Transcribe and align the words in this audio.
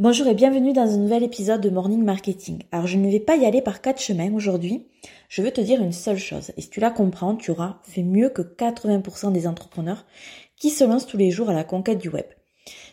Bonjour 0.00 0.28
et 0.28 0.34
bienvenue 0.34 0.72
dans 0.72 0.94
un 0.94 0.96
nouvel 0.96 1.24
épisode 1.24 1.60
de 1.60 1.70
Morning 1.70 2.04
Marketing. 2.04 2.62
Alors 2.70 2.86
je 2.86 2.96
ne 2.96 3.10
vais 3.10 3.18
pas 3.18 3.34
y 3.34 3.44
aller 3.44 3.60
par 3.60 3.80
quatre 3.80 4.00
chemins 4.00 4.32
aujourd'hui, 4.32 4.86
je 5.28 5.42
veux 5.42 5.50
te 5.50 5.60
dire 5.60 5.82
une 5.82 5.90
seule 5.90 6.18
chose. 6.18 6.52
Et 6.56 6.60
si 6.60 6.70
tu 6.70 6.78
la 6.78 6.92
comprends, 6.92 7.34
tu 7.34 7.50
auras 7.50 7.80
fait 7.82 8.04
mieux 8.04 8.28
que 8.28 8.42
80% 8.42 9.32
des 9.32 9.48
entrepreneurs 9.48 10.06
qui 10.54 10.70
se 10.70 10.84
lancent 10.84 11.08
tous 11.08 11.16
les 11.16 11.32
jours 11.32 11.50
à 11.50 11.52
la 11.52 11.64
conquête 11.64 11.98
du 11.98 12.10
web. 12.10 12.26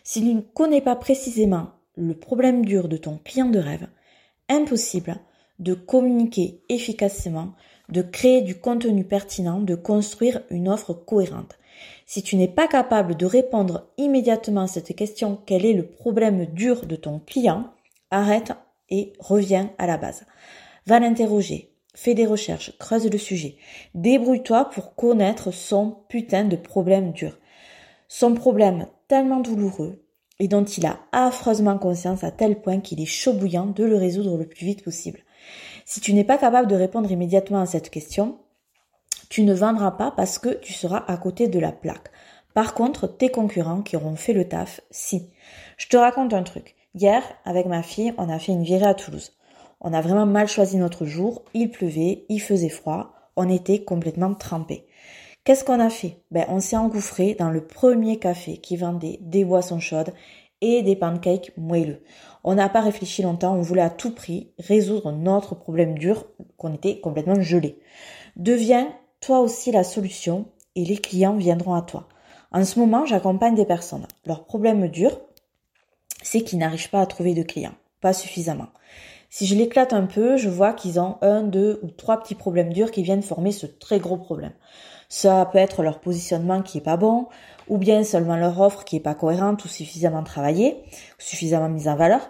Si 0.02 0.20
tu 0.20 0.34
ne 0.34 0.40
connais 0.40 0.80
pas 0.80 0.96
précisément 0.96 1.68
le 1.96 2.14
problème 2.14 2.64
dur 2.64 2.88
de 2.88 2.96
ton 2.96 3.18
client 3.18 3.50
de 3.50 3.60
rêve, 3.60 3.86
impossible 4.48 5.14
de 5.60 5.74
communiquer 5.74 6.60
efficacement, 6.68 7.52
de 7.88 8.02
créer 8.02 8.42
du 8.42 8.58
contenu 8.58 9.04
pertinent, 9.04 9.60
de 9.60 9.76
construire 9.76 10.40
une 10.50 10.68
offre 10.68 10.92
cohérente. 10.92 11.56
Si 12.06 12.22
tu 12.22 12.36
n'es 12.36 12.48
pas 12.48 12.68
capable 12.68 13.16
de 13.16 13.26
répondre 13.26 13.88
immédiatement 13.98 14.62
à 14.62 14.66
cette 14.66 14.94
question, 14.94 15.38
quel 15.46 15.64
est 15.64 15.72
le 15.72 15.86
problème 15.86 16.46
dur 16.46 16.86
de 16.86 16.96
ton 16.96 17.18
client, 17.18 17.72
arrête 18.10 18.52
et 18.90 19.12
reviens 19.18 19.70
à 19.78 19.86
la 19.86 19.98
base. 19.98 20.24
Va 20.86 21.00
l'interroger, 21.00 21.72
fais 21.94 22.14
des 22.14 22.26
recherches, 22.26 22.72
creuse 22.78 23.10
le 23.10 23.18
sujet, 23.18 23.56
débrouille-toi 23.94 24.70
pour 24.70 24.94
connaître 24.94 25.50
son 25.50 25.96
putain 26.08 26.44
de 26.44 26.56
problème 26.56 27.12
dur. 27.12 27.38
Son 28.08 28.34
problème 28.34 28.86
tellement 29.08 29.40
douloureux 29.40 30.02
et 30.38 30.48
dont 30.48 30.64
il 30.64 30.86
a 30.86 31.00
affreusement 31.12 31.78
conscience 31.78 32.22
à 32.22 32.30
tel 32.30 32.60
point 32.60 32.80
qu'il 32.80 33.00
est 33.00 33.06
chaud 33.06 33.32
bouillant 33.32 33.66
de 33.66 33.84
le 33.84 33.96
résoudre 33.96 34.36
le 34.36 34.46
plus 34.46 34.66
vite 34.66 34.84
possible. 34.84 35.20
Si 35.84 36.00
tu 36.00 36.12
n'es 36.12 36.24
pas 36.24 36.38
capable 36.38 36.68
de 36.68 36.76
répondre 36.76 37.10
immédiatement 37.10 37.60
à 37.60 37.66
cette 37.66 37.90
question, 37.90 38.38
tu 39.28 39.42
ne 39.42 39.54
vendras 39.54 39.92
pas 39.92 40.10
parce 40.10 40.38
que 40.38 40.48
tu 40.60 40.72
seras 40.72 41.04
à 41.06 41.16
côté 41.16 41.48
de 41.48 41.58
la 41.58 41.72
plaque. 41.72 42.10
Par 42.54 42.74
contre, 42.74 43.06
tes 43.06 43.30
concurrents 43.30 43.82
qui 43.82 43.96
auront 43.96 44.16
fait 44.16 44.32
le 44.32 44.48
taf, 44.48 44.80
si. 44.90 45.30
Je 45.76 45.88
te 45.88 45.96
raconte 45.96 46.32
un 46.32 46.42
truc. 46.42 46.74
Hier, 46.94 47.22
avec 47.44 47.66
ma 47.66 47.82
fille, 47.82 48.14
on 48.16 48.30
a 48.30 48.38
fait 48.38 48.52
une 48.52 48.62
virée 48.62 48.86
à 48.86 48.94
Toulouse. 48.94 49.32
On 49.80 49.92
a 49.92 50.00
vraiment 50.00 50.24
mal 50.24 50.48
choisi 50.48 50.78
notre 50.78 51.04
jour, 51.04 51.42
il 51.52 51.70
pleuvait, 51.70 52.24
il 52.30 52.40
faisait 52.40 52.70
froid, 52.70 53.12
on 53.36 53.50
était 53.50 53.84
complètement 53.84 54.32
trempés. 54.32 54.86
Qu'est-ce 55.44 55.64
qu'on 55.64 55.80
a 55.80 55.90
fait? 55.90 56.22
Ben, 56.30 56.46
on 56.48 56.58
s'est 56.58 56.76
engouffré 56.76 57.34
dans 57.38 57.50
le 57.50 57.64
premier 57.66 58.18
café 58.18 58.56
qui 58.56 58.76
vendait 58.76 59.18
des 59.20 59.44
boissons 59.44 59.78
chaudes 59.78 60.12
et 60.60 60.82
des 60.82 60.96
pancakes 60.96 61.52
moelleux. 61.56 62.02
On 62.42 62.54
n'a 62.54 62.68
pas 62.68 62.80
réfléchi 62.80 63.22
longtemps, 63.22 63.54
on 63.54 63.60
voulait 63.60 63.82
à 63.82 63.90
tout 63.90 64.14
prix 64.14 64.50
résoudre 64.58 65.12
notre 65.12 65.54
problème 65.54 65.98
dur, 65.98 66.24
qu'on 66.56 66.74
était 66.74 67.00
complètement 67.00 67.40
gelé. 67.40 67.78
Deviens 68.36 68.88
toi 69.20 69.40
aussi 69.40 69.72
la 69.72 69.84
solution 69.84 70.46
et 70.74 70.84
les 70.84 70.98
clients 70.98 71.36
viendront 71.36 71.74
à 71.74 71.82
toi. 71.82 72.08
En 72.52 72.64
ce 72.64 72.78
moment, 72.78 73.06
j'accompagne 73.06 73.54
des 73.54 73.64
personnes. 73.64 74.06
Leur 74.24 74.44
problème 74.44 74.88
dur, 74.88 75.20
c'est 76.22 76.42
qu'ils 76.42 76.58
n'arrivent 76.58 76.90
pas 76.90 77.00
à 77.00 77.06
trouver 77.06 77.34
de 77.34 77.42
clients, 77.42 77.74
pas 78.00 78.12
suffisamment. 78.12 78.68
Si 79.28 79.46
je 79.46 79.54
l'éclate 79.54 79.92
un 79.92 80.06
peu, 80.06 80.36
je 80.36 80.48
vois 80.48 80.72
qu'ils 80.72 81.00
ont 81.00 81.18
un, 81.20 81.42
deux 81.42 81.80
ou 81.82 81.88
trois 81.88 82.20
petits 82.20 82.34
problèmes 82.34 82.72
durs 82.72 82.90
qui 82.90 83.02
viennent 83.02 83.22
former 83.22 83.52
ce 83.52 83.66
très 83.66 83.98
gros 83.98 84.16
problème. 84.16 84.52
Ça 85.08 85.48
peut 85.52 85.58
être 85.58 85.82
leur 85.82 86.00
positionnement 86.00 86.62
qui 86.62 86.78
est 86.78 86.82
pas 86.82 86.96
bon, 86.96 87.26
ou 87.68 87.78
bien 87.78 88.04
seulement 88.04 88.36
leur 88.36 88.60
offre 88.60 88.84
qui 88.84 88.96
est 88.96 89.00
pas 89.00 89.14
cohérente 89.14 89.64
ou 89.64 89.68
suffisamment 89.68 90.22
travaillée, 90.22 90.76
suffisamment 91.18 91.68
mise 91.68 91.88
en 91.88 91.96
valeur. 91.96 92.28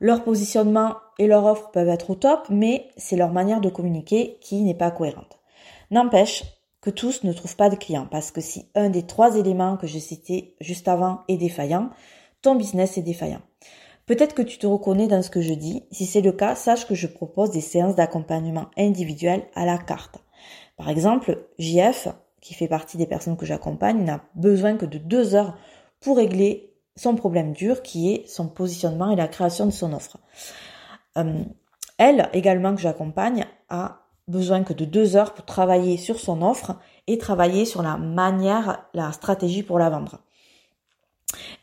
Leur 0.00 0.24
positionnement 0.24 0.96
et 1.18 1.26
leur 1.26 1.44
offre 1.44 1.70
peuvent 1.70 1.88
être 1.88 2.10
au 2.10 2.14
top, 2.14 2.46
mais 2.50 2.88
c'est 2.96 3.16
leur 3.16 3.32
manière 3.32 3.60
de 3.60 3.68
communiquer 3.68 4.38
qui 4.40 4.62
n'est 4.62 4.74
pas 4.74 4.90
cohérente. 4.90 5.37
N'empêche 5.90 6.44
que 6.80 6.90
tous 6.90 7.24
ne 7.24 7.32
trouvent 7.32 7.56
pas 7.56 7.70
de 7.70 7.76
clients 7.76 8.06
parce 8.10 8.30
que 8.30 8.40
si 8.40 8.70
un 8.74 8.90
des 8.90 9.06
trois 9.06 9.36
éléments 9.36 9.76
que 9.76 9.86
j'ai 9.86 10.00
cités 10.00 10.56
juste 10.60 10.88
avant 10.88 11.22
est 11.28 11.36
défaillant, 11.36 11.90
ton 12.42 12.54
business 12.54 12.98
est 12.98 13.02
défaillant. 13.02 13.42
Peut-être 14.06 14.34
que 14.34 14.42
tu 14.42 14.58
te 14.58 14.66
reconnais 14.66 15.06
dans 15.06 15.22
ce 15.22 15.30
que 15.30 15.42
je 15.42 15.52
dis. 15.52 15.84
Si 15.90 16.06
c'est 16.06 16.22
le 16.22 16.32
cas, 16.32 16.54
sache 16.54 16.86
que 16.86 16.94
je 16.94 17.06
propose 17.06 17.50
des 17.50 17.60
séances 17.60 17.94
d'accompagnement 17.94 18.68
individuel 18.78 19.42
à 19.54 19.66
la 19.66 19.76
carte. 19.76 20.18
Par 20.76 20.88
exemple, 20.88 21.46
JF, 21.58 22.08
qui 22.40 22.54
fait 22.54 22.68
partie 22.68 22.96
des 22.96 23.06
personnes 23.06 23.36
que 23.36 23.44
j'accompagne, 23.44 24.04
n'a 24.04 24.24
besoin 24.34 24.76
que 24.76 24.86
de 24.86 24.98
deux 24.98 25.34
heures 25.34 25.58
pour 26.00 26.16
régler 26.16 26.72
son 26.96 27.16
problème 27.16 27.52
dur 27.52 27.82
qui 27.82 28.12
est 28.12 28.26
son 28.26 28.48
positionnement 28.48 29.10
et 29.10 29.16
la 29.16 29.28
création 29.28 29.66
de 29.66 29.72
son 29.72 29.92
offre. 29.92 30.18
Euh, 31.16 31.42
elle, 31.98 32.30
également 32.32 32.74
que 32.74 32.80
j'accompagne, 32.80 33.44
a 33.68 34.07
besoin 34.28 34.62
que 34.62 34.72
de 34.72 34.84
deux 34.84 35.16
heures 35.16 35.34
pour 35.34 35.44
travailler 35.44 35.96
sur 35.96 36.20
son 36.20 36.42
offre 36.42 36.76
et 37.06 37.18
travailler 37.18 37.64
sur 37.64 37.82
la 37.82 37.96
manière, 37.96 38.86
la 38.94 39.12
stratégie 39.12 39.62
pour 39.62 39.78
la 39.78 39.90
vendre. 39.90 40.20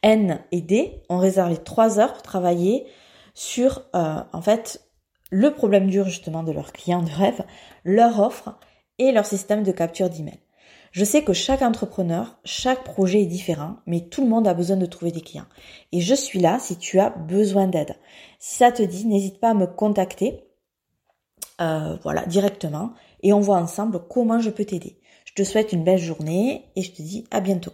N 0.02 0.42
et 0.52 0.62
D 0.62 1.02
ont 1.10 1.18
réservé 1.18 1.58
trois 1.58 2.00
heures 2.00 2.14
pour 2.14 2.22
travailler 2.22 2.86
sur 3.34 3.84
euh, 3.96 4.22
en 4.34 4.42
fait 4.42 4.82
le 5.32 5.54
problème 5.54 5.90
dur 5.90 6.06
justement 6.06 6.44
de 6.44 6.52
leurs 6.52 6.72
clients 6.72 7.02
de 7.02 7.10
rêve, 7.10 7.44
leur 7.84 8.20
offre 8.20 8.58
et 9.00 9.12
leur 9.12 9.26
système 9.26 9.64
de 9.64 9.72
capture 9.72 10.10
d'email. 10.10 10.40
Je 10.92 11.04
sais 11.04 11.26
que 11.26 11.34
chaque 11.34 11.62
entrepreneur, 11.62 12.38
chaque 12.46 12.86
projet 12.86 13.22
est 13.22 13.26
différent, 13.26 13.76
mais 13.86 14.00
tout 14.00 14.22
le 14.22 14.30
monde 14.30 14.48
a 14.48 14.54
besoin 14.54 14.78
de 14.78 14.86
trouver 14.86 15.12
des 15.12 15.20
clients. 15.20 15.48
Et 15.92 16.00
je 16.00 16.16
suis 16.16 16.40
là 16.40 16.58
si 16.58 16.78
tu 16.78 17.02
as 17.02 17.10
besoin 17.10 17.68
d'aide. 17.68 17.98
Si 18.40 18.56
ça 18.56 18.72
te 18.72 18.82
dit, 18.82 19.06
n'hésite 19.06 19.42
pas 19.42 19.50
à 19.50 19.54
me 19.56 19.68
contacter 19.68 20.45
euh, 21.62 21.98
voilà, 22.04 22.26
directement, 22.26 22.94
et 23.22 23.34
on 23.34 23.40
voit 23.40 23.58
ensemble 23.58 24.00
comment 24.10 24.40
je 24.40 24.50
peux 24.50 24.66
t'aider. 24.66 25.00
Je 25.26 25.34
te 25.34 25.44
souhaite 25.44 25.74
une 25.74 25.84
belle 25.84 26.00
journée 26.00 26.66
et 26.76 26.82
je 26.82 26.92
te 26.92 27.02
dis 27.02 27.26
à 27.32 27.42
bientôt. 27.42 27.72